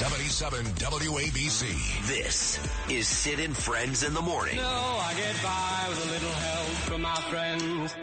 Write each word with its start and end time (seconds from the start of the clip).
77 0.00 0.64
WABC. 0.64 2.06
This 2.06 2.58
is 2.88 3.06
Sid 3.06 3.38
and 3.38 3.56
Friends 3.56 4.02
in 4.02 4.14
the 4.14 4.22
Morning. 4.22 4.56
No, 4.56 4.62
I 4.62 5.14
get 5.14 5.36
by 5.42 5.86
with 5.88 6.06
a 6.06 6.10
little 6.10 6.30
help 6.30 6.68
from 6.68 7.02
my 7.02 7.14
friends. 7.14 7.94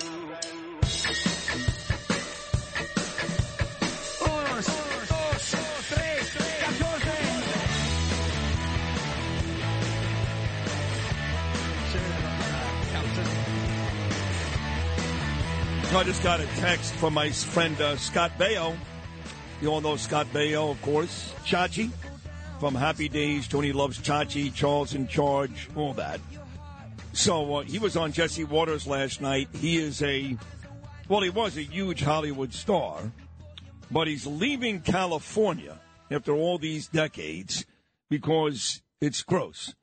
I 15.95 16.03
just 16.03 16.21
got 16.21 16.39
a 16.39 16.45
text 16.57 16.93
from 16.93 17.15
my 17.15 17.31
friend 17.31 17.81
uh, 17.81 17.97
Scott 17.97 18.31
Baio. 18.37 18.77
You 19.59 19.69
all 19.69 19.81
know 19.81 19.95
Scott 19.95 20.27
Baio, 20.31 20.69
of 20.69 20.81
course. 20.83 21.33
Chachi 21.43 21.89
from 22.59 22.75
Happy 22.75 23.09
Days. 23.09 23.47
Tony 23.47 23.71
loves 23.71 23.97
Chachi. 23.97 24.53
Charles 24.53 24.93
in 24.93 25.07
charge. 25.07 25.67
All 25.75 25.93
that. 25.93 26.19
So 27.13 27.55
uh, 27.55 27.61
he 27.63 27.79
was 27.79 27.97
on 27.97 28.11
Jesse 28.11 28.43
Watters 28.43 28.85
last 28.85 29.19
night. 29.19 29.47
He 29.53 29.77
is 29.77 30.03
a, 30.03 30.37
well, 31.09 31.21
he 31.21 31.31
was 31.31 31.57
a 31.57 31.63
huge 31.63 32.03
Hollywood 32.03 32.53
star, 32.53 33.11
but 33.89 34.07
he's 34.07 34.27
leaving 34.27 34.81
California 34.81 35.79
after 36.11 36.33
all 36.33 36.59
these 36.59 36.87
decades 36.87 37.65
because 38.11 38.83
it's 39.01 39.23
gross. 39.23 39.73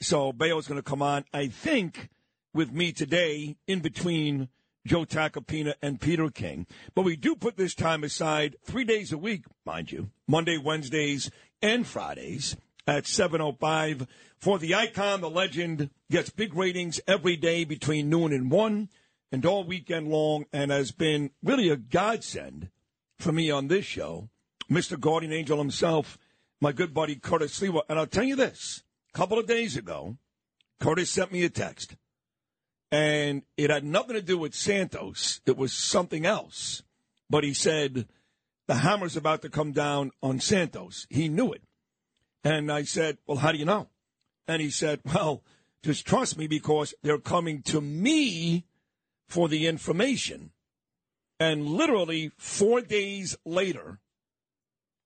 So 0.00 0.32
Baio's 0.32 0.66
going 0.66 0.80
to 0.80 0.82
come 0.82 1.02
on, 1.02 1.26
I 1.34 1.48
think, 1.48 2.08
with 2.54 2.72
me 2.72 2.92
today 2.92 3.56
in 3.66 3.80
between 3.80 4.48
Joe 4.86 5.04
Tacopina 5.04 5.74
and 5.82 6.00
Peter 6.00 6.28
King. 6.30 6.66
But 6.94 7.02
we 7.02 7.16
do 7.16 7.36
put 7.36 7.56
this 7.56 7.74
time 7.74 8.04
aside 8.04 8.56
three 8.64 8.84
days 8.84 9.12
a 9.12 9.18
week, 9.18 9.44
mind 9.64 9.92
you, 9.92 10.10
Monday, 10.26 10.58
Wednesdays, 10.58 11.30
and 11.62 11.86
Fridays 11.86 12.56
at 12.86 13.04
7.05 13.04 14.06
for 14.38 14.58
the 14.58 14.74
icon, 14.74 15.20
the 15.20 15.30
legend, 15.30 15.90
gets 16.10 16.30
big 16.30 16.54
ratings 16.54 17.00
every 17.06 17.36
day 17.36 17.64
between 17.64 18.08
noon 18.08 18.32
and 18.32 18.50
1 18.50 18.88
and 19.32 19.46
all 19.46 19.64
weekend 19.64 20.08
long 20.08 20.46
and 20.52 20.70
has 20.70 20.90
been 20.92 21.30
really 21.42 21.68
a 21.68 21.76
godsend 21.76 22.70
for 23.18 23.32
me 23.32 23.50
on 23.50 23.68
this 23.68 23.84
show. 23.84 24.28
Mr. 24.70 24.98
Guardian 24.98 25.32
Angel 25.32 25.58
himself, 25.58 26.18
my 26.60 26.72
good 26.72 26.94
buddy 26.94 27.16
Curtis 27.16 27.58
Sliwa. 27.58 27.82
And 27.88 27.98
I'll 27.98 28.06
tell 28.06 28.24
you 28.24 28.36
this, 28.36 28.82
a 29.14 29.18
couple 29.18 29.38
of 29.38 29.46
days 29.46 29.76
ago, 29.76 30.16
Curtis 30.80 31.10
sent 31.10 31.32
me 31.32 31.44
a 31.44 31.50
text 31.50 31.96
and 32.92 33.42
it 33.56 33.70
had 33.70 33.84
nothing 33.84 34.14
to 34.14 34.22
do 34.22 34.38
with 34.38 34.54
Santos. 34.54 35.40
It 35.46 35.56
was 35.56 35.72
something 35.72 36.26
else. 36.26 36.82
But 37.28 37.44
he 37.44 37.54
said 37.54 38.08
the 38.66 38.76
hammer's 38.76 39.16
about 39.16 39.42
to 39.42 39.48
come 39.48 39.72
down 39.72 40.10
on 40.22 40.40
Santos. 40.40 41.06
He 41.08 41.28
knew 41.28 41.52
it. 41.52 41.62
And 42.42 42.70
I 42.70 42.82
said, 42.82 43.18
Well, 43.26 43.38
how 43.38 43.52
do 43.52 43.58
you 43.58 43.64
know? 43.64 43.88
And 44.48 44.60
he 44.60 44.70
said, 44.70 45.00
Well, 45.14 45.42
just 45.82 46.06
trust 46.06 46.36
me 46.36 46.46
because 46.46 46.94
they're 47.02 47.18
coming 47.18 47.62
to 47.62 47.80
me 47.80 48.66
for 49.28 49.48
the 49.48 49.66
information. 49.66 50.50
And 51.38 51.66
literally 51.66 52.32
four 52.36 52.80
days 52.80 53.36
later, 53.44 54.00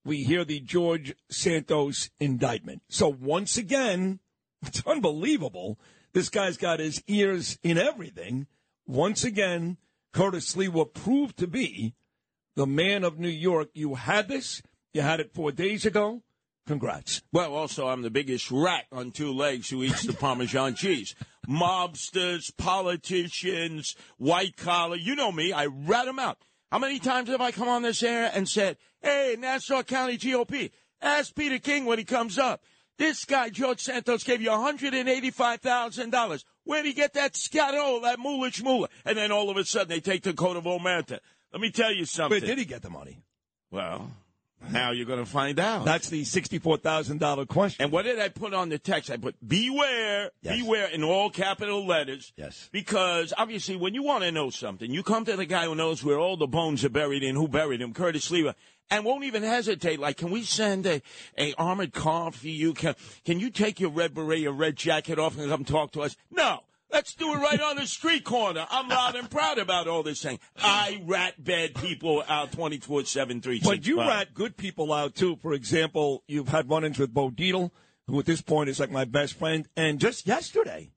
we 0.04 0.24
hear 0.24 0.44
the 0.44 0.60
George 0.60 1.14
Santos 1.30 2.10
indictment. 2.18 2.82
So 2.88 3.08
once 3.08 3.56
again, 3.56 4.20
it's 4.66 4.82
unbelievable 4.86 5.78
this 6.14 6.28
guy's 6.30 6.56
got 6.56 6.80
his 6.80 7.02
ears 7.06 7.58
in 7.62 7.76
everything. 7.76 8.46
Once 8.86 9.24
again, 9.24 9.76
Curtis 10.12 10.54
Sliwa 10.54 10.72
will 10.72 10.84
prove 10.86 11.34
to 11.36 11.46
be 11.46 11.94
the 12.54 12.66
man 12.66 13.04
of 13.04 13.18
New 13.18 13.28
York. 13.28 13.68
You 13.74 13.96
had 13.96 14.28
this. 14.28 14.62
You 14.92 15.02
had 15.02 15.20
it 15.20 15.34
four 15.34 15.50
days 15.52 15.84
ago. 15.84 16.22
Congrats. 16.66 17.20
Well, 17.32 17.52
also, 17.54 17.88
I'm 17.88 18.02
the 18.02 18.10
biggest 18.10 18.50
rat 18.50 18.84
on 18.90 19.10
two 19.10 19.32
legs 19.32 19.68
who 19.68 19.82
eats 19.82 20.04
the 20.04 20.14
Parmesan 20.14 20.74
cheese. 20.76 21.14
Mobsters, 21.46 22.56
politicians, 22.56 23.94
white 24.16 24.56
collar. 24.56 24.96
You 24.96 25.14
know 25.14 25.30
me. 25.30 25.52
I 25.52 25.66
rat 25.66 26.06
them 26.06 26.18
out. 26.18 26.38
How 26.72 26.78
many 26.78 26.98
times 26.98 27.28
have 27.28 27.40
I 27.40 27.50
come 27.50 27.68
on 27.68 27.82
this 27.82 28.02
air 28.02 28.30
and 28.32 28.48
said, 28.48 28.78
hey, 29.02 29.36
Nassau 29.38 29.82
County 29.82 30.16
GOP, 30.16 30.70
ask 31.02 31.34
Peter 31.34 31.58
King 31.58 31.84
when 31.84 31.98
he 31.98 32.04
comes 32.04 32.38
up. 32.38 32.62
This 32.96 33.24
guy, 33.24 33.50
George 33.50 33.80
Santos, 33.80 34.22
gave 34.22 34.40
you 34.40 34.50
$185,000. 34.50 36.44
Where'd 36.64 36.86
he 36.86 36.92
get 36.92 37.14
that 37.14 37.36
scatto, 37.36 38.00
that 38.02 38.18
moolah 38.18 38.50
moolah? 38.62 38.88
And 39.04 39.18
then 39.18 39.32
all 39.32 39.50
of 39.50 39.56
a 39.56 39.64
sudden 39.64 39.88
they 39.88 40.00
take 40.00 40.22
the 40.22 40.32
coat 40.32 40.56
of 40.56 40.64
omertà. 40.64 41.18
Let 41.52 41.60
me 41.60 41.70
tell 41.70 41.92
you 41.92 42.04
something. 42.04 42.40
Where 42.40 42.46
did 42.48 42.58
he 42.58 42.64
get 42.64 42.82
the 42.82 42.90
money? 42.90 43.22
Well, 43.70 44.10
now 44.70 44.90
you're 44.90 45.06
going 45.06 45.18
to 45.18 45.30
find 45.30 45.58
out. 45.60 45.84
That's 45.84 46.08
the 46.08 46.22
$64,000 46.22 47.48
question. 47.48 47.82
And 47.82 47.92
what 47.92 48.04
did 48.04 48.18
I 48.18 48.28
put 48.28 48.54
on 48.54 48.68
the 48.68 48.78
text? 48.78 49.10
I 49.10 49.16
put 49.16 49.36
beware, 49.46 50.30
Yes. 50.42 50.60
beware 50.60 50.86
in 50.88 51.02
all 51.04 51.30
capital 51.30 51.86
letters. 51.86 52.32
Yes. 52.36 52.68
Because 52.72 53.32
obviously, 53.36 53.76
when 53.76 53.94
you 53.94 54.02
want 54.02 54.24
to 54.24 54.32
know 54.32 54.50
something, 54.50 54.90
you 54.90 55.02
come 55.02 55.24
to 55.24 55.36
the 55.36 55.46
guy 55.46 55.64
who 55.64 55.74
knows 55.74 56.02
where 56.04 56.18
all 56.18 56.36
the 56.36 56.46
bones 56.46 56.84
are 56.84 56.88
buried 56.90 57.22
and 57.22 57.36
who 57.36 57.48
buried 57.48 57.80
them, 57.80 57.92
Curtis 57.94 58.30
Sliwa, 58.30 58.54
and 58.90 59.04
won't 59.04 59.24
even 59.24 59.42
hesitate. 59.42 59.98
Like, 59.98 60.16
can 60.18 60.30
we 60.30 60.42
send 60.42 60.86
a, 60.86 61.02
a 61.38 61.54
armored 61.54 61.92
car 61.92 62.32
for 62.32 62.48
you? 62.48 62.74
Can, 62.74 62.94
can 63.24 63.40
you 63.40 63.50
take 63.50 63.80
your 63.80 63.90
red 63.90 64.14
beret, 64.14 64.40
your 64.40 64.52
red 64.52 64.76
jacket 64.76 65.18
off 65.18 65.38
and 65.38 65.48
come 65.50 65.64
talk 65.64 65.92
to 65.92 66.02
us? 66.02 66.16
No. 66.30 66.60
Let's 66.92 67.14
do 67.14 67.32
it 67.34 67.38
right 67.38 67.60
on 67.60 67.76
the 67.76 67.86
street 67.86 68.24
corner. 68.24 68.66
I'm 68.70 68.88
loud 68.88 69.16
and 69.16 69.28
proud 69.28 69.58
about 69.58 69.88
all 69.88 70.02
this 70.02 70.22
thing. 70.22 70.38
I 70.56 71.02
rat 71.04 71.42
bad 71.42 71.74
people 71.74 72.22
out 72.28 72.52
24 72.52 73.04
7, 73.04 73.40
3 73.40 73.60
But 73.64 73.86
you 73.86 73.98
rat 73.98 74.32
good 74.32 74.56
people 74.56 74.92
out 74.92 75.14
too. 75.14 75.36
For 75.36 75.52
example, 75.54 76.22
you've 76.28 76.48
had 76.48 76.70
run-ins 76.70 76.98
with 76.98 77.12
Bo 77.12 77.30
Dietl, 77.30 77.70
who 78.06 78.20
at 78.20 78.26
this 78.26 78.42
point 78.42 78.68
is 78.68 78.78
like 78.78 78.90
my 78.90 79.04
best 79.04 79.34
friend. 79.34 79.66
And 79.76 79.98
just 79.98 80.26
yesterday, 80.26 80.92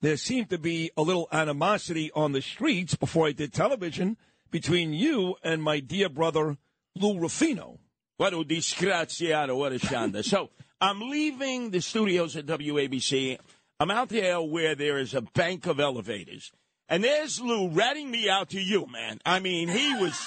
there 0.00 0.16
seemed 0.16 0.50
to 0.50 0.58
be 0.58 0.90
a 0.96 1.02
little 1.02 1.28
animosity 1.32 2.10
on 2.12 2.32
the 2.32 2.42
streets 2.42 2.94
before 2.94 3.28
I 3.28 3.32
did 3.32 3.52
television 3.52 4.16
between 4.50 4.92
you 4.92 5.36
and 5.42 5.62
my 5.62 5.80
dear 5.80 6.08
brother 6.08 6.56
Lou 6.94 7.18
Rufino. 7.18 7.78
What 8.16 8.32
a 8.32 8.38
disgraziato, 8.38 9.56
what 9.56 9.72
a 9.72 9.76
shanda. 9.76 10.24
so 10.24 10.50
I'm 10.80 11.00
leaving 11.00 11.70
the 11.70 11.80
studios 11.80 12.36
at 12.36 12.46
WABC. 12.46 13.38
I'm 13.78 13.90
out 13.90 14.08
there 14.08 14.40
where 14.40 14.74
there 14.74 14.98
is 14.98 15.14
a 15.14 15.20
bank 15.20 15.66
of 15.66 15.78
elevators. 15.78 16.50
And 16.88 17.04
there's 17.04 17.40
Lou 17.40 17.68
ratting 17.68 18.10
me 18.10 18.28
out 18.28 18.50
to 18.50 18.60
you, 18.60 18.86
man. 18.86 19.20
I 19.26 19.40
mean, 19.40 19.68
he 19.68 19.94
was 19.94 20.18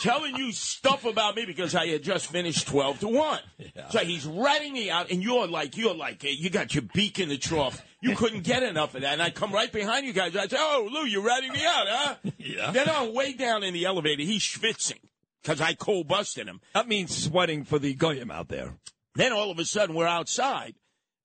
telling 0.00 0.36
you 0.36 0.52
stuff 0.52 1.04
about 1.04 1.36
me 1.36 1.46
because 1.46 1.74
I 1.74 1.86
had 1.86 2.02
just 2.02 2.26
finished 2.26 2.66
12 2.68 3.00
to 3.00 3.08
1. 3.08 3.40
So 3.90 4.00
he's 4.00 4.26
ratting 4.26 4.74
me 4.74 4.90
out, 4.90 5.10
and 5.10 5.22
you're 5.22 5.46
like, 5.46 5.78
you're 5.78 5.94
like, 5.94 6.22
eh, 6.22 6.34
you 6.36 6.50
got 6.50 6.74
your 6.74 6.82
beak 6.92 7.18
in 7.18 7.30
the 7.30 7.38
trough. 7.38 7.82
You 8.02 8.14
couldn't 8.14 8.42
get 8.44 8.62
enough 8.62 8.94
of 8.94 9.00
that. 9.00 9.14
And 9.14 9.22
I 9.22 9.30
come 9.30 9.50
right 9.50 9.72
behind 9.72 10.04
you 10.04 10.12
guys. 10.12 10.36
I 10.36 10.46
say, 10.46 10.58
oh, 10.58 10.88
Lou, 10.92 11.06
you're 11.06 11.22
ratting 11.22 11.52
me 11.52 11.64
out, 11.64 11.86
huh? 11.88 12.14
Yeah. 12.38 12.70
Then 12.72 12.88
on 12.90 13.14
way 13.14 13.32
down 13.32 13.62
in 13.62 13.72
the 13.72 13.86
elevator, 13.86 14.22
he's 14.24 14.42
schwitzing 14.42 15.00
because 15.42 15.62
I 15.62 15.72
cold 15.72 16.06
busted 16.08 16.46
him. 16.46 16.60
That 16.74 16.86
means 16.86 17.16
sweating 17.16 17.64
for 17.64 17.78
the 17.78 17.94
goyim 17.94 18.30
out 18.30 18.48
there. 18.48 18.74
Then 19.14 19.32
all 19.32 19.50
of 19.50 19.58
a 19.58 19.64
sudden 19.64 19.94
we're 19.94 20.06
outside, 20.06 20.74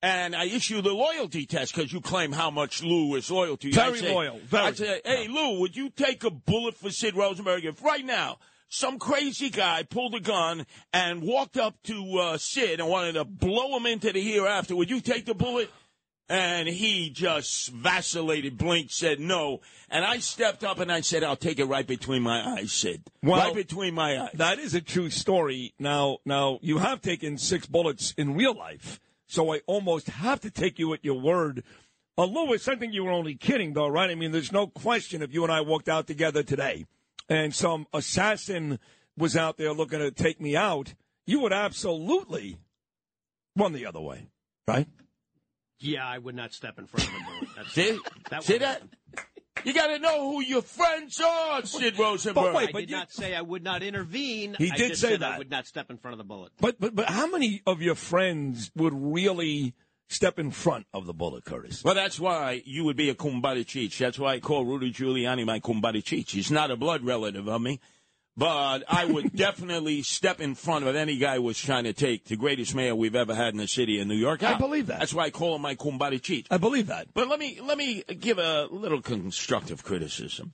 and 0.03 0.35
I 0.35 0.43
issue 0.45 0.81
the 0.81 0.93
loyalty 0.93 1.45
test 1.45 1.73
because 1.73 1.93
you 1.93 2.01
claim 2.01 2.33
how 2.33 2.51
much 2.51 2.83
Lou 2.83 3.15
is 3.15 3.31
loyal 3.31 3.55
to 3.57 3.67
you. 3.69 3.73
Very 3.73 3.99
I 3.99 4.01
say- 4.01 4.13
loyal, 4.13 4.39
very. 4.43 4.63
I 4.65 4.71
say, 4.73 5.01
hey 5.03 5.27
Lou, 5.29 5.61
would 5.61 5.75
you 5.75 5.89
take 5.89 6.23
a 6.25 6.29
bullet 6.29 6.75
for 6.75 6.91
Sid 6.91 7.15
Rosenberg 7.15 7.63
if 7.63 7.81
right 7.81 8.05
now 8.05 8.37
some 8.67 8.99
crazy 8.99 9.49
guy 9.49 9.83
pulled 9.83 10.13
a 10.13 10.19
gun 10.19 10.65
and 10.91 11.21
walked 11.23 11.57
up 11.57 11.81
to 11.83 12.19
uh, 12.19 12.37
Sid 12.37 12.81
and 12.81 12.89
wanted 12.89 13.13
to 13.13 13.23
blow 13.23 13.77
him 13.77 13.85
into 13.85 14.11
the 14.11 14.21
hereafter? 14.21 14.75
Would 14.75 14.89
you 14.89 14.99
take 14.99 15.25
the 15.25 15.33
bullet? 15.33 15.71
And 16.29 16.69
he 16.69 17.09
just 17.09 17.69
vacillated, 17.69 18.57
blinked, 18.57 18.91
said 18.93 19.19
no. 19.19 19.59
And 19.89 20.05
I 20.05 20.19
stepped 20.19 20.63
up 20.63 20.79
and 20.79 20.89
I 20.91 21.01
said, 21.01 21.21
I'll 21.21 21.35
take 21.35 21.59
it 21.59 21.65
right 21.65 21.85
between 21.85 22.23
my 22.23 22.55
eyes, 22.57 22.71
Sid. 22.71 23.03
Well, 23.21 23.39
right 23.39 23.53
between 23.53 23.93
my 23.93 24.19
eyes. 24.19 24.29
That 24.35 24.57
is 24.57 24.73
a 24.73 24.81
true 24.81 25.09
story. 25.09 25.73
Now, 25.79 26.19
now 26.25 26.59
you 26.61 26.77
have 26.77 27.01
taken 27.01 27.37
six 27.37 27.65
bullets 27.67 28.13
in 28.17 28.35
real 28.35 28.55
life, 28.57 29.01
so 29.27 29.53
I 29.53 29.61
almost 29.65 30.09
have 30.09 30.39
to 30.41 30.51
take 30.51 30.79
you 30.79 30.93
at 30.93 31.03
your 31.03 31.19
word. 31.19 31.63
Uh, 32.17 32.25
Lou, 32.25 32.53
it's 32.53 32.63
something 32.63 32.93
you 32.93 33.05
were 33.05 33.11
only 33.11 33.35
kidding, 33.35 33.73
though, 33.73 33.87
right? 33.87 34.09
I 34.09 34.15
mean, 34.15 34.31
there's 34.31 34.51
no 34.51 34.67
question 34.67 35.21
if 35.21 35.33
you 35.33 35.43
and 35.43 35.51
I 35.51 35.61
walked 35.61 35.89
out 35.89 36.07
together 36.07 36.43
today, 36.43 36.85
and 37.29 37.53
some 37.53 37.87
assassin 37.93 38.79
was 39.17 39.35
out 39.35 39.57
there 39.57 39.73
looking 39.73 39.99
to 39.99 40.11
take 40.11 40.39
me 40.39 40.55
out, 40.55 40.93
you 41.25 41.39
would 41.39 41.53
absolutely 41.53 42.57
run 43.55 43.73
the 43.73 43.85
other 43.85 44.01
way, 44.01 44.27
right? 44.67 44.87
Yeah, 45.79 46.07
I 46.07 46.17
would 46.17 46.35
not 46.35 46.53
step 46.53 46.79
in 46.79 46.87
front 46.87 47.07
of 47.07 47.13
him. 47.13 47.47
That's, 47.55 47.73
See? 47.73 47.99
that 48.29 48.43
See 48.43 48.53
would 48.53 48.61
that? 48.61 48.81
You 49.65 49.73
got 49.73 49.87
to 49.87 49.99
know 49.99 50.31
who 50.31 50.41
your 50.41 50.61
friends 50.61 51.21
are, 51.25 51.65
Sid 51.65 51.97
Rosenberg. 51.97 52.53
wait, 52.55 52.69
I 52.75 52.79
did 52.81 52.89
you- 52.89 52.95
not 52.97 53.11
say 53.11 53.35
I 53.35 53.41
would 53.41 53.63
not 53.63 53.83
intervene. 53.83 54.55
He 54.57 54.71
I 54.71 54.75
did 54.75 54.89
just 54.89 55.01
say 55.01 55.09
said 55.11 55.19
that. 55.21 55.33
I 55.33 55.37
would 55.37 55.49
not 55.51 55.67
step 55.67 55.89
in 55.89 55.97
front 55.97 56.13
of 56.13 56.17
the 56.17 56.23
bullet. 56.23 56.51
But 56.59 56.79
but 56.79 56.95
but 56.95 57.09
how 57.09 57.27
many 57.27 57.61
of 57.65 57.81
your 57.81 57.95
friends 57.95 58.71
would 58.75 58.93
really 58.93 59.73
step 60.09 60.37
in 60.37 60.51
front 60.51 60.85
of 60.93 61.05
the 61.05 61.13
bullet, 61.13 61.45
Curtis? 61.45 61.83
Well, 61.83 61.95
that's 61.95 62.19
why 62.19 62.61
you 62.65 62.83
would 62.85 62.97
be 62.97 63.09
a 63.09 63.15
kumbari 63.15 63.65
cheech. 63.65 63.97
That's 63.97 64.19
why 64.19 64.33
I 64.33 64.39
call 64.39 64.65
Rudy 64.65 64.91
Giuliani 64.91 65.45
my 65.45 65.59
kumbari 65.59 66.03
cheech. 66.03 66.31
He's 66.31 66.51
not 66.51 66.69
a 66.71 66.75
blood 66.75 67.03
relative 67.03 67.47
of 67.47 67.61
me, 67.61 67.79
but 68.35 68.83
I 68.87 69.05
would 69.05 69.33
definitely 69.35 70.01
step 70.01 70.39
in 70.39 70.55
front 70.55 70.85
of 70.87 70.95
any 70.95 71.17
guy 71.17 71.35
who 71.35 71.43
was 71.43 71.57
trying 71.57 71.83
to 71.85 71.93
take 71.93 72.25
the 72.25 72.35
greatest 72.35 72.75
mayor 72.75 72.95
we've 72.95 73.15
ever 73.15 73.35
had 73.35 73.53
in 73.53 73.57
the 73.57 73.67
city 73.67 73.99
of 73.99 74.07
New 74.07 74.15
York. 74.15 74.43
I 74.43 74.57
believe 74.57 74.87
that. 74.87 74.99
That's 74.99 75.13
why 75.13 75.25
I 75.25 75.29
call 75.29 75.55
him 75.55 75.61
my 75.61 75.75
kumbari 75.75 76.19
cheech. 76.19 76.47
I 76.49 76.57
believe 76.57 76.87
that. 76.87 77.13
But 77.13 77.27
let 77.27 77.39
me 77.39 77.59
let 77.61 77.77
me 77.77 78.03
give 78.03 78.37
a 78.37 78.67
little 78.71 79.01
constructive 79.01 79.83
criticism. 79.83 80.53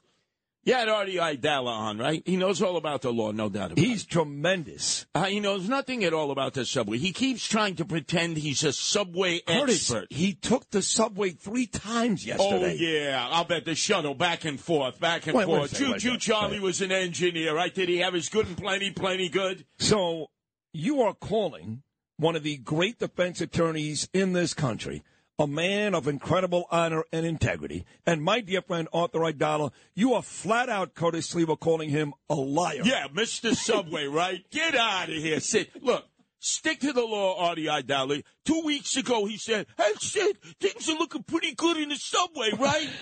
You 0.66 0.74
had 0.74 0.90
Artie 0.90 1.16
Aidala 1.16 1.72
on, 1.72 1.98
right? 1.98 2.22
He 2.26 2.36
knows 2.36 2.62
all 2.62 2.76
about 2.78 3.02
the 3.02 3.14
law, 3.14 3.32
no 3.32 3.50
doubt 3.50 3.72
about 3.72 3.78
He's 3.78 3.88
it. 3.88 3.90
He's 3.92 4.06
tremendous. 4.06 5.06
Uh, 5.16 5.26
he 5.26 5.40
knows 5.40 5.68
nothing 5.70 6.04
at 6.04 6.14
all 6.14 6.32
about 6.32 6.54
the 6.54 6.66
subway. 6.66 6.98
He 6.98 7.14
keeps 7.14 7.48
trying 7.48 7.76
to 7.78 7.86
pretend 7.86 8.38
he's 8.38 8.64
a 8.64 8.74
subway 8.74 9.40
Curtis, 9.40 9.90
expert. 9.90 10.08
he 10.12 10.34
took 10.34 10.70
the 10.70 10.82
subway 10.82 11.30
three 11.32 11.66
times 11.66 12.26
yesterday. 12.26 12.78
Oh 12.78 12.84
yeah, 12.84 13.28
I'll 13.32 13.46
bet 13.46 13.66
the 13.66 13.74
shuttle 13.74 14.14
back 14.14 14.44
and 14.46 14.60
forth, 14.60 15.00
back 15.00 15.26
and 15.28 15.36
Wait, 15.36 15.46
forth. 15.46 15.76
Choo 15.76 15.98
Choo. 15.98 16.18
Charlie 16.18 16.60
was 16.60 16.82
an 16.82 16.92
engineer, 16.92 17.56
right? 17.56 17.74
Did 17.74 17.90
he 17.90 18.00
have 18.00 18.14
his 18.14 18.30
good 18.30 18.46
and 18.46 18.58
plenty, 18.58 18.92
plenty 18.92 19.30
good? 19.30 19.66
So 19.80 20.28
you 20.74 21.02
are 21.02 21.14
calling 21.14 21.84
one 22.18 22.36
of 22.36 22.44
the 22.44 22.58
great 22.58 23.00
defense 23.00 23.40
attorneys 23.40 24.10
in 24.14 24.34
this 24.34 24.54
country, 24.54 25.04
a 25.40 25.48
man 25.48 25.96
of 25.96 26.08
incredible 26.08 26.68
honor 26.70 27.04
and 27.14 27.26
integrity. 27.26 27.86
And 28.06 28.22
my 28.22 28.42
dear 28.42 28.62
friend 28.62 28.88
Arthur 28.94 29.20
Aidala, 29.20 29.72
you 29.96 30.14
are 30.14 30.22
flat 30.22 30.68
out, 30.70 30.94
Curtis 30.94 31.34
Sliwa, 31.34 31.58
calling 31.60 31.90
him 31.90 32.14
a 32.30 32.36
liar. 32.36 32.82
Yeah, 32.84 33.08
Mr. 33.08 33.56
Subway, 33.56 34.06
right? 34.12 34.44
Get 34.52 34.76
out 34.76 35.10
of 35.10 35.16
here, 35.16 35.40
Sid. 35.40 35.70
Look, 35.82 36.06
stick 36.40 36.82
to 36.82 36.92
the 36.94 37.06
law, 37.06 37.38
Artie 37.48 37.66
Aidala. 37.68 38.24
Two 38.44 38.62
weeks 38.66 38.98
ago, 38.98 39.26
he 39.26 39.38
said, 39.38 39.66
"Hey, 39.78 39.94
Sid, 40.00 40.38
things 40.60 40.90
are 40.90 40.98
looking 40.98 41.24
pretty 41.24 41.56
good 41.56 41.78
in 41.78 41.90
the 41.90 41.96
subway, 41.96 42.50
right?" 42.60 42.90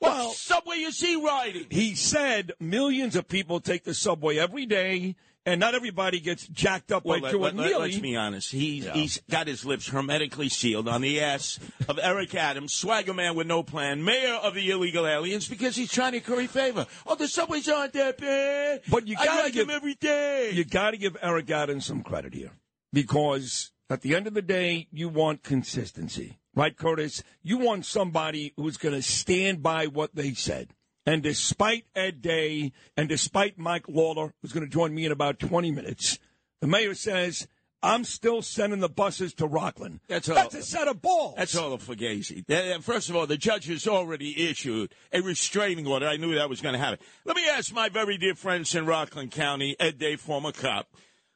What 0.00 0.12
Well- 0.12 0.30
subway 0.30 0.76
is 0.76 1.00
he 1.00 1.16
riding? 1.16 1.66
He 1.70 1.96
said 1.96 2.52
millions 2.60 3.16
of 3.16 3.26
people 3.26 3.58
take 3.58 3.82
the 3.82 3.94
subway 3.94 4.38
every 4.38 4.64
day, 4.64 5.16
and 5.48 5.60
not 5.60 5.74
everybody 5.74 6.20
gets 6.20 6.46
jacked 6.48 6.92
up 6.92 7.04
Well, 7.04 7.20
by 7.20 7.30
let, 7.30 7.40
let, 7.40 7.50
and 7.50 7.58
let, 7.60 7.70
really, 7.70 7.90
us 7.94 7.98
be 7.98 8.16
honest. 8.16 8.52
He's, 8.52 8.86
he's 8.90 9.20
got 9.30 9.46
his 9.46 9.64
lips 9.64 9.88
hermetically 9.88 10.48
sealed 10.48 10.88
on 10.88 11.00
the 11.00 11.20
ass 11.20 11.58
of 11.88 11.98
Eric 12.02 12.34
Adams, 12.34 12.74
swagger 12.74 13.14
man 13.14 13.34
with 13.34 13.46
no 13.46 13.62
plan, 13.62 14.04
mayor 14.04 14.34
of 14.34 14.54
the 14.54 14.70
illegal 14.70 15.06
aliens, 15.06 15.48
because 15.48 15.74
he's 15.74 15.90
trying 15.90 16.12
to 16.12 16.20
curry 16.20 16.46
favor. 16.46 16.86
Oh, 17.06 17.14
the 17.14 17.28
subways 17.28 17.68
aren't 17.68 17.94
that 17.94 18.18
bad. 18.18 18.82
But 18.90 19.06
you 19.06 19.16
gotta 19.16 19.42
like 19.42 19.52
give- 19.52 19.70
every 19.70 19.94
day. 19.94 20.50
you 20.52 20.64
got 20.64 20.90
to 20.92 20.96
give 20.96 21.16
Eric 21.22 21.50
Adams 21.50 21.86
some 21.86 22.02
credit 22.02 22.34
here 22.34 22.50
because 22.92 23.72
at 23.90 24.02
the 24.02 24.14
end 24.14 24.26
of 24.26 24.34
the 24.34 24.42
day, 24.42 24.86
you 24.90 25.08
want 25.08 25.42
consistency, 25.42 26.38
right, 26.54 26.76
Curtis? 26.76 27.22
You 27.42 27.58
want 27.58 27.86
somebody 27.86 28.52
who's 28.56 28.76
going 28.76 28.94
to 28.94 29.02
stand 29.02 29.62
by 29.62 29.86
what 29.86 30.14
they 30.14 30.34
said. 30.34 30.74
And 31.08 31.22
despite 31.22 31.86
Ed 31.96 32.20
Day 32.20 32.72
and 32.94 33.08
despite 33.08 33.58
Mike 33.58 33.88
Lawler, 33.88 34.34
who's 34.42 34.52
going 34.52 34.66
to 34.66 34.70
join 34.70 34.94
me 34.94 35.06
in 35.06 35.12
about 35.12 35.38
20 35.38 35.70
minutes, 35.70 36.18
the 36.60 36.66
mayor 36.66 36.92
says, 36.94 37.48
I'm 37.82 38.04
still 38.04 38.42
sending 38.42 38.80
the 38.80 38.90
buses 38.90 39.32
to 39.34 39.46
Rockland. 39.46 40.00
That's 40.06 40.28
all. 40.28 40.34
That's 40.34 40.54
a 40.56 40.62
set 40.62 40.86
of 40.86 41.00
balls. 41.00 41.36
That's 41.38 41.56
all 41.56 41.72
of 41.72 41.82
Fugazi. 41.82 42.44
First 42.82 43.08
of 43.08 43.16
all, 43.16 43.26
the 43.26 43.38
judge 43.38 43.68
has 43.68 43.88
already 43.88 44.50
issued 44.50 44.92
a 45.10 45.22
restraining 45.22 45.86
order. 45.86 46.06
I 46.06 46.18
knew 46.18 46.34
that 46.34 46.50
was 46.50 46.60
going 46.60 46.74
to 46.74 46.78
happen. 46.78 46.98
Let 47.24 47.36
me 47.36 47.48
ask 47.48 47.72
my 47.72 47.88
very 47.88 48.18
dear 48.18 48.34
friends 48.34 48.74
in 48.74 48.84
Rockland 48.84 49.30
County, 49.30 49.76
Ed 49.80 49.96
Day, 49.98 50.16
former 50.16 50.52
cop, 50.52 50.88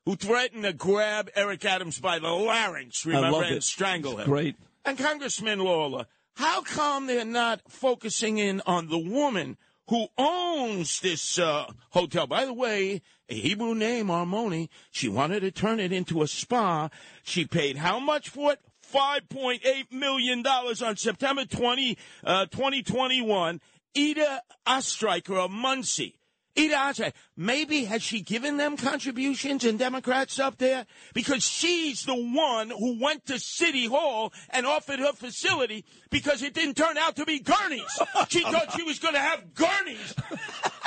who 0.05 0.17
threatened 0.17 0.65
to 0.65 0.75
grab 0.75 1.31
Eric 1.35 1.65
Adams 1.65 1.99
by 1.99 2.19
the 2.19 2.29
larynx, 2.29 3.07
remember, 3.07 3.43
and 3.43 3.65
strangle 3.65 4.13
It's 4.19 4.21
him. 4.23 4.29
great. 4.29 4.57
And 4.85 4.99
Congressman 4.99 5.61
Lawler, 5.61 6.05
how 6.35 6.63
come 6.63 7.07
they're 7.07 7.25
not 7.25 7.61
focusing 7.69 8.39
in 8.39 8.63
on 8.67 8.89
the 8.89 8.99
woman 8.99 9.57
who 9.89 10.09
owns 10.17 11.01
this 11.01 11.39
uh, 11.39 11.67
hotel? 11.91 12.27
By 12.27 12.45
the 12.45 12.55
way, 12.55 13.03
a 13.29 13.35
Hebrew 13.35 13.75
name, 13.75 14.09
Armoni. 14.09 14.69
She 14.91 15.09
wanted 15.09 15.41
to 15.41 15.51
turn 15.51 15.81
it 15.81 15.93
into 15.93 16.23
a 16.23 16.29
spa. 16.29 16.89
She 17.23 17.45
paid 17.45 17.77
how 17.77 17.99
much 17.99 18.29
for 18.29 18.53
it? 18.53 18.61
$5.8 18.93 19.91
million 19.91 20.47
on 20.47 20.97
September 20.97 21.45
20, 21.45 21.97
uh, 22.25 22.47
2021. 22.47 23.61
Ida 23.97 24.43
Ostreicher 24.67 25.45
of 25.45 25.51
Monsey. 25.51 26.15
Ida 26.57 26.75
Ostreicher. 26.75 27.13
Maybe 27.37 27.85
has 27.85 28.03
she 28.03 28.21
given 28.21 28.57
them 28.57 28.77
contributions 28.77 29.65
and 29.65 29.79
Democrats 29.79 30.39
up 30.39 30.59
there? 30.59 30.87
Because 31.15 31.43
she's 31.43 32.05
the 32.05 32.15
one 32.15 32.71
who 32.71 32.99
went 33.01 33.27
to 33.27 33.39
City 33.39 33.87
Hall 33.87 34.33
and 34.51 34.67
offered 34.67 34.99
her 34.99 35.13
facility 35.13 35.85
because 36.11 36.43
it 36.43 36.55
didn't 36.55 36.77
turn 36.77 36.99
out 36.99 37.17
to 37.17 37.25
be 37.25 37.41
Gurney's. 37.41 37.99
She 38.29 38.43
thought 38.43 38.73
she 38.77 38.83
was 38.83 38.99
going 38.99 39.15
to 39.15 39.21
have 39.21 39.55
Gurney's 39.55 40.15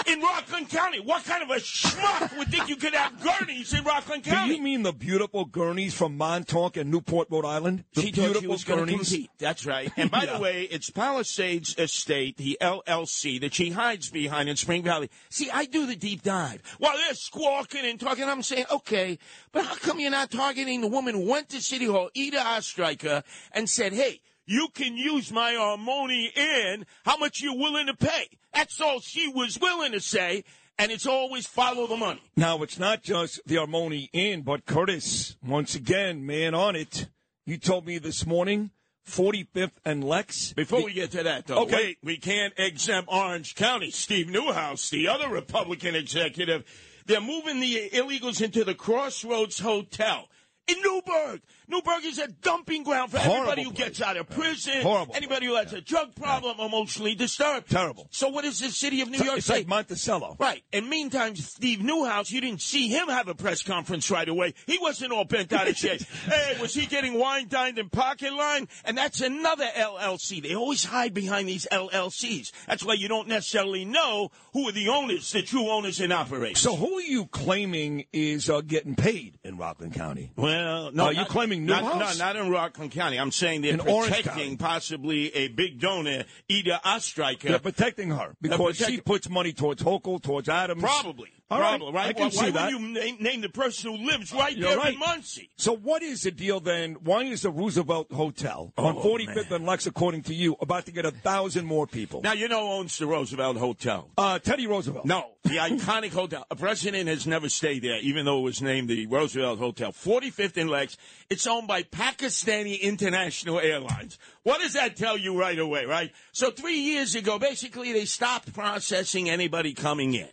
in 0.07 0.21
Rockland 0.21 0.69
County. 0.69 0.99
What 0.99 1.23
kind 1.25 1.43
of 1.43 1.49
a 1.49 1.59
schmuck 1.59 2.37
would 2.37 2.49
think 2.49 2.69
you 2.69 2.75
could 2.75 2.93
have 2.93 3.13
Gurney's 3.21 3.73
in 3.73 3.83
Rockland 3.83 4.23
County? 4.23 4.49
Do 4.49 4.55
you 4.57 4.61
mean 4.61 4.83
the 4.83 4.93
beautiful 4.93 5.45
Gurney's 5.45 5.93
from 5.93 6.17
Montauk 6.17 6.77
and 6.77 6.91
Newport, 6.91 7.27
Rhode 7.29 7.45
Island? 7.45 7.83
The 7.93 8.01
she 8.01 8.07
she 8.07 8.11
beautiful 8.13 8.49
was 8.51 8.63
going 8.63 8.85
Gurney's? 8.85 9.27
That's 9.39 9.65
right. 9.65 9.91
And 9.97 10.11
by 10.11 10.23
Yeah. 10.23 10.35
the 10.37 10.39
way, 10.41 10.63
it's 10.63 10.89
Palisades 10.89 11.75
Estate, 11.77 12.37
the 12.37 12.57
LLC, 12.61 13.39
that 13.41 13.53
she 13.53 13.71
hides 13.71 14.09
behind 14.09 14.49
in 14.49 14.55
Spring 14.55 14.83
Valley. 14.83 15.09
See, 15.29 15.49
I 15.51 15.65
do 15.65 15.85
the 15.85 15.95
deep 15.95 16.21
dive. 16.23 16.61
While 16.79 16.95
they're 16.97 17.13
squawking 17.15 17.85
and 17.85 17.99
talking, 17.99 18.25
I'm 18.25 18.43
saying, 18.43 18.65
okay, 18.71 19.17
but 19.51 19.65
how 19.65 19.75
come 19.75 19.99
you're 19.99 20.11
not 20.11 20.31
targeting 20.31 20.81
the 20.81 20.87
woman 20.87 21.15
who 21.15 21.29
went 21.29 21.49
to 21.49 21.61
City 21.61 21.85
Hall, 21.85 22.09
Ida 22.15 22.37
Ostreicher, 22.37 23.23
and 23.51 23.69
said, 23.69 23.93
hey, 23.93 24.21
you 24.45 24.67
can 24.73 24.97
use 24.97 25.31
my 25.31 25.53
Armoni 25.53 26.35
in. 26.37 26.85
How 27.05 27.17
much 27.17 27.41
you're 27.41 27.57
willing 27.57 27.87
to 27.87 27.93
pay? 27.95 28.29
That's 28.53 28.79
all 28.81 28.99
she 28.99 29.27
was 29.27 29.59
willing 29.59 29.91
to 29.93 29.99
say. 29.99 30.43
And 30.77 30.91
it's 30.91 31.07
always 31.07 31.47
follow 31.47 31.87
the 31.87 31.95
money. 31.95 32.21
Now, 32.35 32.61
it's 32.61 32.77
not 32.77 33.01
just 33.01 33.39
the 33.45 33.55
Armoni 33.55 34.09
Inn, 34.11 34.41
but 34.41 34.65
Curtis, 34.65 35.37
once 35.41 35.73
again, 35.73 36.25
man 36.25 36.53
on 36.53 36.75
it. 36.75 37.07
You 37.45 37.57
told 37.57 37.85
me 37.85 37.97
this 37.97 38.25
morning, 38.25 38.71
45th 39.07 39.71
and 39.85 40.03
Lex. 40.03 40.51
Before 40.51 40.83
we 40.83 40.91
get 40.91 41.11
to 41.11 41.23
that, 41.23 41.47
though, 41.47 41.59
Okay. 41.59 41.75
wait, 41.75 41.97
we 42.03 42.17
can't 42.17 42.53
exempt 42.57 43.07
Orange 43.09 43.55
County. 43.55 43.89
Steve 43.89 44.25
Neuhaus, 44.27 44.89
the 44.89 45.07
other 45.07 45.29
Republican 45.29 45.95
executive, 45.95 46.65
they're 47.05 47.21
moving 47.21 47.61
the 47.61 47.89
illegals 47.93 48.41
into 48.41 48.63
the 48.65 48.75
Crossroads 48.75 49.59
Hotel 49.59 50.27
in 50.67 50.75
Newburgh. 50.81 51.41
Newburgh 51.67 52.03
is 52.05 52.19
a 52.19 52.27
dumping 52.27 52.83
ground 52.83 53.11
for 53.11 53.17
Horrible 53.19 53.35
everybody 53.51 53.63
who 53.63 53.71
place. 53.71 53.85
gets 53.87 54.01
out 54.01 54.17
of 54.17 54.29
prison, 54.29 54.81
Horrible 54.81 55.15
anybody 55.15 55.45
who 55.47 55.55
has 55.55 55.73
a 55.73 55.81
drug 55.81 56.15
problem, 56.15 56.59
emotionally 56.59 57.15
disturbed. 57.15 57.69
Terrible. 57.69 58.07
So 58.11 58.29
what 58.29 58.45
is 58.45 58.59
the 58.59 58.69
city 58.69 59.01
of 59.01 59.09
New 59.09 59.17
York 59.23 59.37
it's 59.39 59.49
like 59.49 59.67
Monticello. 59.67 60.35
Right. 60.39 60.63
And 60.73 60.89
meantime, 60.89 61.35
Steve 61.35 61.79
Neuhaus, 61.79 62.31
you 62.31 62.41
didn't 62.41 62.61
see 62.61 62.87
him 62.89 63.07
have 63.07 63.27
a 63.27 63.35
press 63.35 63.61
conference 63.61 64.09
right 64.11 64.27
away. 64.27 64.53
He 64.67 64.77
wasn't 64.79 65.11
all 65.11 65.25
bent 65.25 65.51
out 65.53 65.67
of 65.67 65.75
shape. 65.75 66.01
hey, 66.25 66.57
was 66.61 66.73
he 66.73 66.85
getting 66.85 67.17
wine 67.17 67.47
dined 67.47 67.77
in 67.79 67.89
pocket 67.89 68.33
line? 68.33 68.67
And 68.83 68.97
that's 68.97 69.21
another 69.21 69.65
LLC. 69.75 70.41
They 70.41 70.55
always 70.55 70.83
hide 70.85 71.13
behind 71.13 71.47
these 71.47 71.67
LLCs. 71.71 72.51
That's 72.67 72.83
why 72.83 72.93
you 72.93 73.07
don't 73.07 73.27
necessarily 73.27 73.85
know 73.85 74.29
who 74.53 74.67
are 74.69 74.71
the 74.71 74.89
owners, 74.89 75.31
the 75.31 75.41
true 75.41 75.69
owners 75.69 75.99
and 75.99 76.11
operators. 76.13 76.59
So 76.59 76.75
who 76.75 76.97
are 76.97 77.01
you 77.01 77.25
claiming 77.27 78.05
is 78.13 78.49
uh, 78.49 78.61
getting 78.61 78.95
paid 78.95 79.37
in 79.43 79.57
Rockland 79.57 79.93
County? 79.93 80.31
Well, 80.35 80.91
no, 80.91 81.05
Are 81.05 81.11
you 81.13 81.19
not- 81.19 81.29
claiming 81.29 81.54
not, 81.59 81.83
Neuhaus? 81.83 82.17
No, 82.19 82.25
not 82.25 82.35
in 82.35 82.49
Rockland 82.49 82.91
County. 82.91 83.17
I'm 83.17 83.31
saying 83.31 83.61
they're 83.61 83.73
In 83.73 83.79
protecting 83.79 84.57
possibly 84.57 85.33
a 85.35 85.47
big 85.49 85.79
donor, 85.79 86.25
Ida 86.51 86.79
Ostreicher. 86.85 87.41
They're 87.49 87.59
protecting 87.59 88.09
her 88.11 88.35
because 88.41 88.77
protect- 88.77 88.89
she 88.91 89.01
puts 89.01 89.29
money 89.29 89.53
towards 89.53 89.81
Hochul, 89.83 90.21
towards 90.21 90.49
Adams. 90.49 90.81
Probably. 90.81 91.29
All 91.51 91.59
right, 91.59 91.77
Probably, 91.77 91.93
right? 91.93 92.07
I 92.07 92.13
can 92.13 92.23
why 92.23 92.29
see 92.29 92.37
why 92.45 92.49
that. 92.51 92.73
would 92.73 92.81
you 92.81 92.87
name, 92.87 93.17
name 93.19 93.41
the 93.41 93.49
person 93.49 93.95
who 93.95 94.03
lives 94.03 94.33
right 94.33 94.59
there 94.59 94.77
right. 94.77 94.93
in 94.93 94.99
Monsey? 94.99 95.51
So 95.57 95.75
what 95.75 96.01
is 96.01 96.23
the 96.23 96.31
deal 96.31 96.59
then? 96.59 96.95
Why 97.03 97.21
is 97.25 97.43
the 97.43 97.51
Roosevelt 97.51 98.11
Hotel 98.11 98.73
on 98.79 98.97
Oh, 98.97 99.03
45th 99.03 99.51
and 99.51 99.63
Lex, 99.63 99.85
according 99.85 100.23
to 100.23 100.33
you, 100.33 100.55
about 100.59 100.87
to 100.87 100.91
get 100.91 101.05
a 101.05 101.11
thousand 101.11 101.65
more 101.67 101.85
people? 101.85 102.21
Now, 102.23 102.33
you 102.33 102.47
know 102.47 102.61
who 102.67 102.73
owns 102.79 102.97
the 102.97 103.05
Roosevelt 103.05 103.57
Hotel. 103.57 104.09
uh, 104.17 104.39
Teddy 104.39 104.65
Roosevelt. 104.65 105.05
No, 105.05 105.23
the 105.43 105.57
iconic 105.57 106.13
hotel. 106.13 106.47
A 106.49 106.55
president 106.55 107.07
has 107.09 107.27
never 107.27 107.47
stayed 107.47 107.83
there, 107.83 107.99
even 107.99 108.25
though 108.25 108.39
it 108.39 108.43
was 108.43 108.63
named 108.63 108.89
the 108.89 109.05
Roosevelt 109.05 109.59
Hotel. 109.59 109.91
45th 109.91 110.57
and 110.57 110.71
Lex. 110.71 110.97
It's 111.29 111.45
owned 111.45 111.67
by 111.67 111.83
Pakistani 111.83 112.81
International 112.81 113.59
Airlines. 113.59 114.17
What 114.41 114.61
does 114.61 114.73
that 114.73 114.95
tell 114.95 115.15
you 115.15 115.39
right 115.39 115.59
away, 115.59 115.85
right? 115.85 116.11
So 116.31 116.49
three 116.49 116.79
years 116.79 117.13
ago, 117.13 117.37
basically, 117.37 117.93
they 117.93 118.05
stopped 118.05 118.51
processing 118.51 119.29
anybody 119.29 119.73
coming 119.73 120.15
in. 120.15 120.29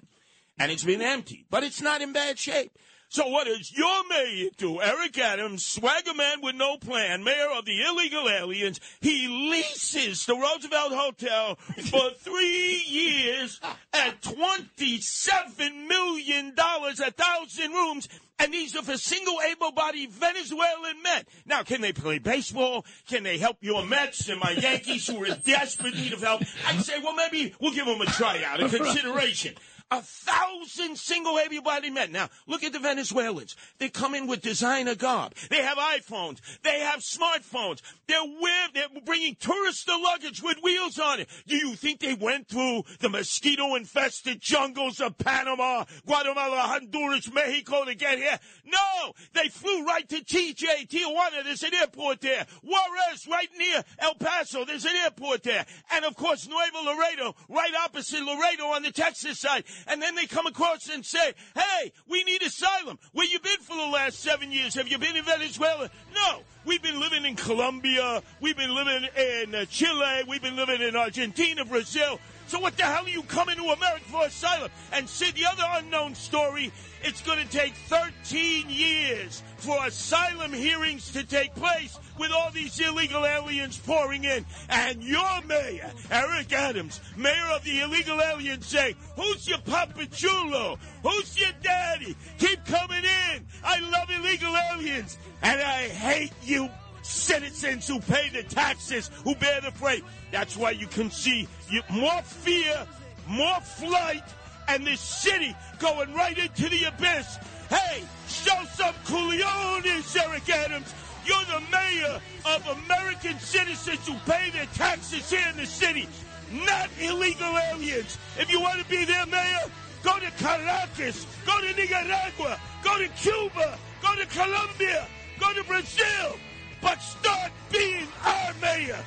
And 0.58 0.70
it's 0.70 0.84
been 0.84 1.02
empty, 1.02 1.46
but 1.50 1.64
it's 1.64 1.80
not 1.80 2.02
in 2.02 2.12
bad 2.12 2.38
shape. 2.38 2.72
So 3.12 3.26
what 3.26 3.46
does 3.46 3.70
your 3.76 4.08
mayor 4.08 4.48
do? 4.56 4.80
Eric 4.80 5.18
Adams, 5.18 5.66
swagger 5.66 6.14
man 6.14 6.40
with 6.40 6.54
no 6.54 6.78
plan, 6.78 7.22
mayor 7.22 7.50
of 7.54 7.66
the 7.66 7.82
illegal 7.82 8.26
aliens. 8.26 8.80
He 9.02 9.28
leases 9.28 10.24
the 10.24 10.34
Roosevelt 10.34 10.92
Hotel 10.94 11.56
for 11.56 12.10
three 12.18 12.82
years 12.86 13.60
at 13.92 14.22
$27 14.22 15.88
million, 15.88 16.54
a 16.56 17.10
thousand 17.10 17.72
rooms. 17.72 18.08
And 18.38 18.50
these 18.50 18.74
are 18.74 18.82
for 18.82 18.96
single 18.96 19.36
able-bodied 19.46 20.10
Venezuelan 20.10 21.02
men. 21.02 21.24
Now, 21.44 21.64
can 21.64 21.82
they 21.82 21.92
play 21.92 22.18
baseball? 22.18 22.86
Can 23.06 23.24
they 23.24 23.36
help 23.36 23.58
your 23.60 23.84
Mets 23.84 24.30
and 24.30 24.40
my 24.40 24.52
Yankees 24.52 25.06
who 25.06 25.22
are 25.22 25.26
in 25.26 25.38
desperate 25.44 25.94
need 25.94 26.14
of 26.14 26.22
help? 26.22 26.42
I'd 26.66 26.82
say, 26.82 26.98
well, 27.00 27.14
maybe 27.14 27.54
we'll 27.60 27.74
give 27.74 27.84
them 27.84 28.00
a 28.00 28.06
tryout, 28.06 28.62
a 28.62 28.70
consideration. 28.70 29.54
A 29.92 30.00
thousand 30.00 30.96
single 30.96 31.38
able-bodied 31.38 31.92
men. 31.92 32.12
Now, 32.12 32.30
look 32.46 32.64
at 32.64 32.72
the 32.72 32.78
Venezuelans. 32.78 33.56
They 33.78 33.90
come 33.90 34.14
in 34.14 34.26
with 34.26 34.40
designer 34.40 34.94
garb. 34.94 35.34
They 35.50 35.60
have 35.62 35.76
iPhones. 35.76 36.40
They 36.62 36.80
have 36.80 37.00
smartphones. 37.00 37.82
They're 38.08 38.24
wear, 38.24 38.68
they're 38.72 39.02
bringing 39.04 39.34
tourist 39.34 39.86
luggage 39.86 40.42
with 40.42 40.56
wheels 40.62 40.98
on 40.98 41.20
it. 41.20 41.28
Do 41.46 41.56
you 41.56 41.74
think 41.74 42.00
they 42.00 42.14
went 42.14 42.48
through 42.48 42.84
the 43.00 43.10
mosquito-infested 43.10 44.40
jungles 44.40 44.98
of 44.98 45.18
Panama, 45.18 45.84
Guatemala, 46.06 46.60
Honduras, 46.60 47.30
Mexico 47.30 47.84
to 47.84 47.94
get 47.94 48.16
here? 48.16 48.38
No! 48.64 49.12
They 49.34 49.48
flew 49.48 49.84
right 49.84 50.08
to 50.08 50.24
TJ, 50.24 50.88
Tijuana. 50.88 51.44
There's 51.44 51.64
an 51.64 51.74
airport 51.74 52.22
there. 52.22 52.46
Juarez, 52.62 53.26
right 53.30 53.50
near 53.58 53.84
El 53.98 54.14
Paso. 54.14 54.64
There's 54.64 54.86
an 54.86 54.96
airport 55.04 55.42
there. 55.42 55.66
And 55.90 56.06
of 56.06 56.16
course, 56.16 56.48
Nuevo 56.48 56.82
Laredo, 56.82 57.34
right 57.50 57.72
opposite 57.84 58.22
Laredo 58.22 58.68
on 58.68 58.82
the 58.82 58.90
Texas 58.92 59.38
side 59.38 59.64
and 59.86 60.00
then 60.00 60.14
they 60.14 60.26
come 60.26 60.46
across 60.46 60.88
and 60.88 61.04
say, 61.04 61.32
hey, 61.54 61.92
we 62.08 62.24
need 62.24 62.42
asylum. 62.42 62.98
Where 63.12 63.26
you 63.26 63.38
been 63.40 63.58
for 63.60 63.76
the 63.76 63.86
last 63.86 64.20
seven 64.20 64.50
years? 64.50 64.74
Have 64.74 64.88
you 64.88 64.98
been 64.98 65.16
in 65.16 65.24
Venezuela? 65.24 65.90
No. 66.14 66.40
We've 66.64 66.82
been 66.82 67.00
living 67.00 67.24
in 67.24 67.34
Colombia. 67.34 68.22
We've 68.40 68.56
been 68.56 68.74
living 68.74 69.08
in 69.16 69.54
uh, 69.54 69.64
Chile. 69.66 70.22
We've 70.28 70.42
been 70.42 70.56
living 70.56 70.80
in 70.80 70.94
Argentina, 70.94 71.64
Brazil. 71.64 72.20
So 72.52 72.60
what 72.60 72.76
the 72.76 72.82
hell 72.82 73.06
are 73.06 73.08
you 73.08 73.22
coming 73.22 73.56
to 73.56 73.62
America 73.62 74.04
for 74.08 74.26
asylum? 74.26 74.70
And 74.92 75.08
see 75.08 75.30
the 75.30 75.46
other 75.46 75.64
unknown 75.70 76.14
story, 76.14 76.70
it's 77.02 77.22
going 77.22 77.38
to 77.38 77.50
take 77.50 77.72
13 77.72 78.68
years 78.68 79.42
for 79.56 79.86
asylum 79.86 80.52
hearings 80.52 81.10
to 81.12 81.24
take 81.24 81.54
place 81.54 81.98
with 82.18 82.30
all 82.30 82.50
these 82.50 82.78
illegal 82.78 83.24
aliens 83.24 83.78
pouring 83.78 84.24
in. 84.24 84.44
And 84.68 85.02
your 85.02 85.40
mayor, 85.46 85.90
Eric 86.10 86.52
Adams, 86.52 87.00
mayor 87.16 87.48
of 87.54 87.64
the 87.64 87.80
illegal 87.80 88.20
aliens, 88.20 88.66
say, 88.66 88.96
who's 89.16 89.48
your 89.48 89.60
Papa 89.60 90.04
Chulo? 90.08 90.78
Who's 91.02 91.40
your 91.40 91.52
daddy? 91.62 92.14
Keep 92.36 92.66
coming 92.66 93.02
in. 93.32 93.46
I 93.64 93.80
love 93.80 94.10
illegal 94.10 94.54
aliens. 94.74 95.16
And 95.40 95.58
I 95.58 95.88
hate 95.88 96.34
you 96.42 96.68
citizens 97.02 97.86
who 97.86 98.00
pay 98.00 98.28
the 98.30 98.42
taxes, 98.42 99.10
who 99.24 99.34
bear 99.34 99.60
the 99.60 99.70
freight. 99.72 100.04
That's 100.30 100.56
why 100.56 100.70
you 100.70 100.86
can 100.86 101.10
see 101.10 101.48
more 101.90 102.22
fear, 102.22 102.86
more 103.26 103.60
flight, 103.60 104.24
and 104.68 104.86
this 104.86 105.00
city 105.00 105.54
going 105.78 106.14
right 106.14 106.38
into 106.38 106.68
the 106.68 106.84
abyss. 106.84 107.38
Hey, 107.68 108.02
show 108.28 108.62
some 108.74 108.94
cooliones, 109.04 110.16
Eric 110.16 110.48
Adams. 110.48 110.94
You're 111.24 111.44
the 111.44 111.62
mayor 111.70 112.20
of 112.46 112.66
American 112.84 113.38
citizens 113.38 114.06
who 114.06 114.14
pay 114.30 114.50
their 114.50 114.66
taxes 114.66 115.30
here 115.30 115.46
in 115.50 115.56
the 115.56 115.66
city, 115.66 116.08
not 116.52 116.90
illegal 117.00 117.56
aliens. 117.72 118.18
If 118.38 118.50
you 118.50 118.60
want 118.60 118.80
to 118.80 118.88
be 118.88 119.04
their 119.04 119.26
mayor, 119.26 119.70
go 120.02 120.18
to 120.18 120.30
Caracas, 120.32 121.26
go 121.46 121.60
to 121.60 121.72
Nicaragua, 121.74 122.58
go 122.82 122.98
to 122.98 123.08
Cuba, 123.08 123.78
go 124.02 124.16
to 124.16 124.26
Colombia, 124.26 125.06
go 125.38 125.52
to 125.52 125.62
Brazil 125.64 126.36
but 126.82 127.00
start 127.00 127.52
being 127.70 128.08
our 128.24 128.52
mayor, 128.60 128.98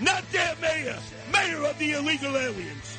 not 0.00 0.22
their 0.30 0.54
mayor, 0.60 0.98
mayor 1.32 1.64
of 1.64 1.78
the 1.78 1.92
illegal 1.92 2.36
aliens. 2.36 2.98